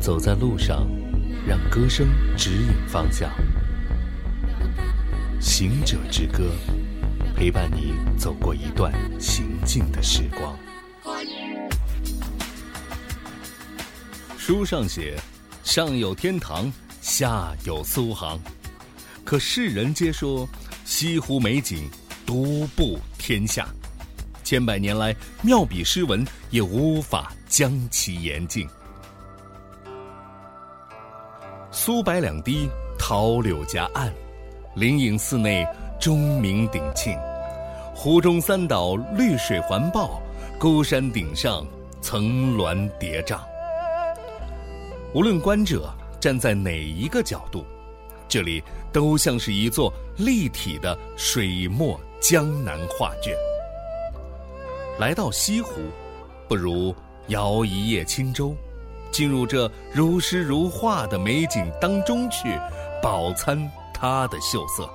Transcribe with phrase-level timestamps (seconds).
[0.00, 0.88] 走在路上，
[1.46, 3.30] 让歌声指引方向。
[5.38, 6.52] 行者之歌，
[7.36, 8.90] 陪伴你走过一段
[9.20, 10.58] 行进的时光。
[14.38, 15.20] 书上写，
[15.62, 16.72] 上有天堂，
[17.02, 18.40] 下有苏杭，
[19.22, 20.48] 可世人皆说
[20.86, 21.90] 西湖美景
[22.24, 23.68] 独步天下。
[24.42, 28.66] 千百年来，妙笔诗文也无法将其言尽。
[31.72, 34.12] 苏白两堤，桃柳夹岸。
[34.74, 35.64] 灵隐寺内
[36.00, 37.16] 钟鸣鼎庆，
[37.94, 40.20] 湖中三岛绿水环抱，
[40.58, 41.64] 孤山顶上
[42.00, 43.38] 层峦叠嶂。
[45.14, 47.64] 无论观者站在哪一个角度，
[48.28, 48.60] 这里
[48.92, 53.32] 都像是一座立体的水墨江南画卷。
[54.98, 55.80] 来到西湖，
[56.48, 56.92] 不如
[57.28, 58.56] 摇一叶轻舟，
[59.10, 62.58] 进入这如诗如画的美景当中去，
[63.02, 63.70] 饱餐。
[64.02, 64.88] 它的秀色，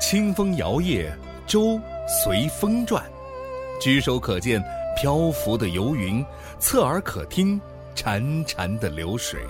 [0.00, 1.10] 清风摇曳，
[1.44, 1.76] 舟
[2.06, 3.02] 随风转，
[3.80, 4.62] 举手可见
[4.96, 6.24] 漂浮的游云，
[6.60, 7.60] 侧耳可听
[7.96, 9.40] 潺潺的流水。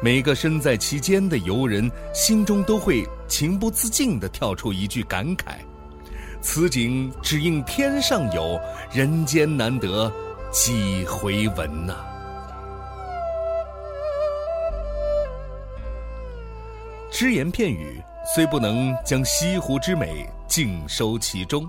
[0.00, 5.56] 每个身在其间的游人心中都会情不自禁地跳出一句感慨
[6.40, 8.56] ：“此景只应天上有，
[8.92, 10.12] 人间难得
[10.54, 11.96] 几回闻呐。”
[17.10, 21.68] 只言片语虽不能将西湖之美尽收其中，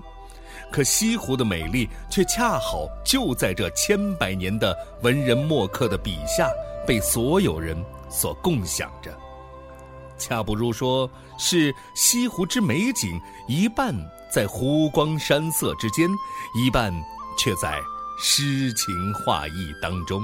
[0.70, 6.48] 可西湖的美丽却恰好就在这千百年的文人墨客的笔下
[6.86, 7.76] 被所有人
[8.08, 9.12] 所共享着。
[10.16, 13.92] 恰不如说是西湖之美景，一半
[14.30, 16.08] 在湖光山色之间，
[16.54, 16.92] 一半
[17.36, 17.80] 却在
[18.18, 20.22] 诗情画意当中。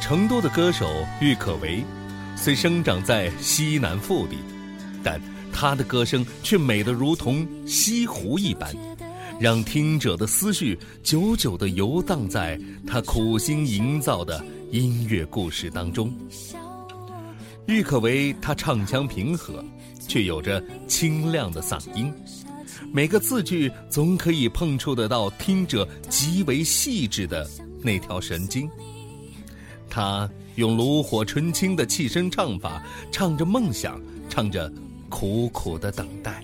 [0.00, 1.82] 成都的歌手郁可唯，
[2.36, 4.36] 虽生长在西南腹地，
[5.02, 5.20] 但
[5.52, 8.74] 他的歌声却美得如同西湖一般，
[9.40, 16.12] 让听者的思绪久久地游荡在他苦心营造的音乐故事当中。
[17.66, 19.64] 郁可唯，他唱腔平和，
[20.08, 22.12] 却有着清亮的嗓音，
[22.92, 27.48] 每个字句总可以碰触得到听者极为细致的
[27.80, 28.68] 那条神经。
[29.88, 34.70] 他用炉火纯青的气声唱法，唱着梦想，唱着
[35.08, 36.42] 苦苦的等待。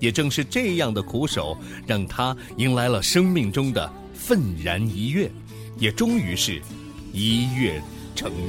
[0.00, 5.30] 也正是这样的苦守，让他迎来了生命中的愤然一跃，
[5.78, 6.60] 也终于是
[7.12, 7.80] 一跃
[8.14, 8.48] 成名。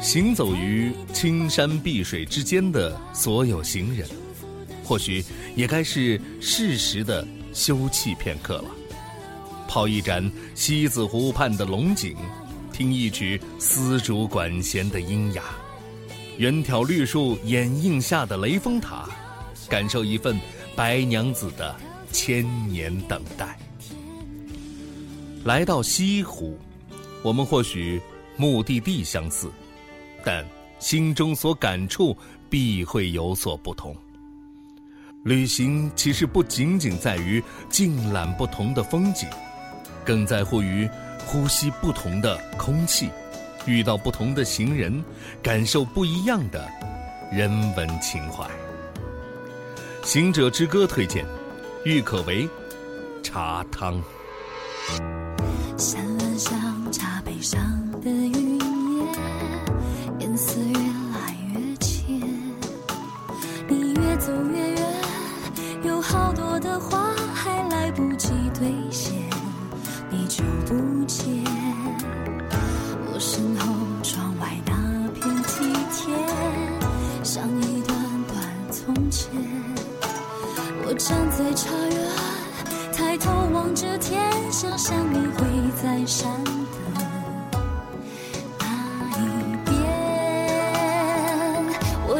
[0.00, 4.08] 行走于青山碧水之间的所有行人，
[4.84, 5.24] 或许
[5.56, 8.66] 也该是适时的休憩片刻了。
[9.66, 12.16] 泡一盏西子湖畔的龙井，
[12.72, 15.42] 听一曲丝竹管弦的音雅，
[16.38, 19.08] 远眺绿树掩映下的雷峰塔，
[19.68, 20.38] 感受一份
[20.76, 21.74] 白娘子的
[22.14, 23.58] 千年等待。
[25.44, 26.56] 来到西湖，
[27.20, 28.00] 我们或许
[28.36, 29.50] 目的地相似。
[30.24, 30.46] 但
[30.78, 32.16] 心中所感触
[32.48, 33.94] 必会有所不同。
[35.24, 39.28] 旅行其实不仅仅在于尽览不同的风景，
[40.04, 40.88] 更在乎于
[41.26, 43.10] 呼吸不同的空气，
[43.66, 45.02] 遇到不同的行人，
[45.42, 46.70] 感受不一样的
[47.32, 48.48] 人文情怀。
[50.02, 51.24] 行者之歌推荐，
[51.84, 52.48] 郁可唯，
[53.22, 54.02] 茶汤。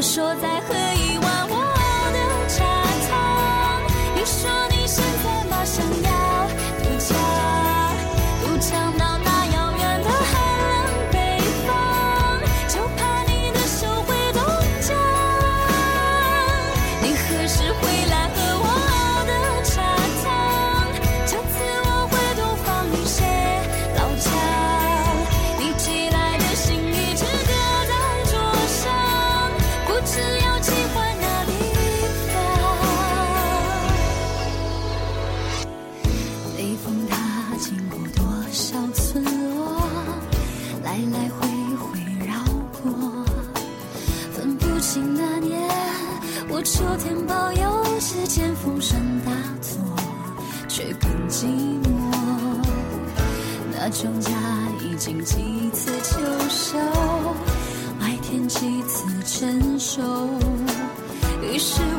[0.05, 0.54] 说再
[45.01, 45.69] 那年，
[46.49, 49.79] 我秋天保佑，只见风声大作，
[50.69, 51.47] 却更寂
[51.83, 51.89] 寞。
[53.73, 54.31] 那庄稼
[54.81, 56.19] 已经几次秋
[56.49, 56.79] 收，
[57.99, 60.03] 麦田几次成熟，
[61.43, 61.94] 于是。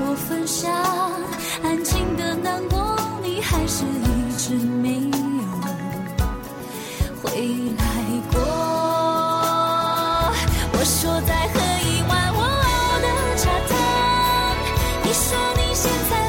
[15.75, 16.24] 现在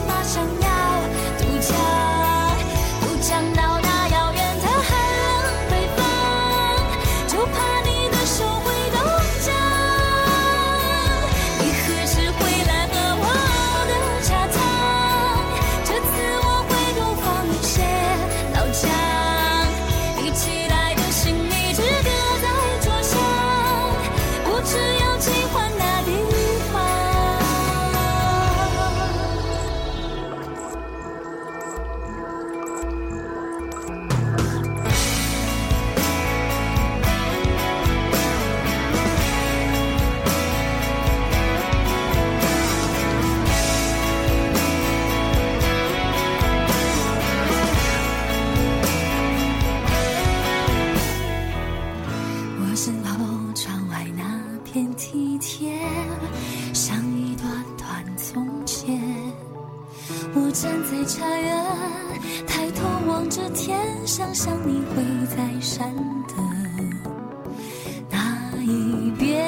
[63.37, 66.33] 这天，想象你会在山的
[68.09, 69.45] 那一边。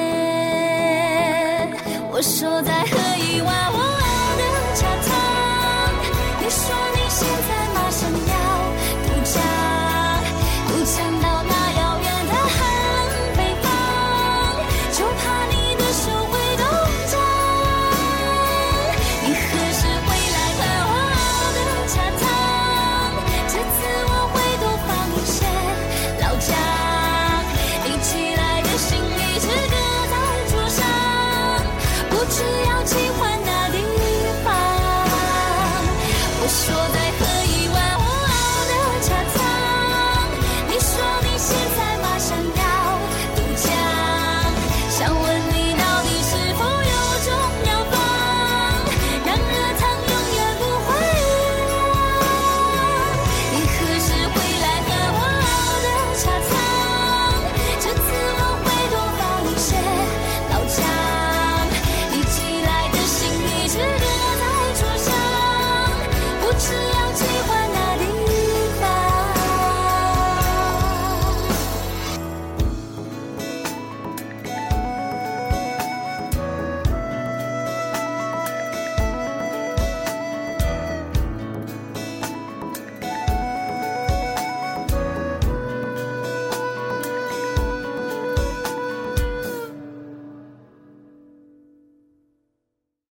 [2.12, 3.97] 我说再喝一碗，我。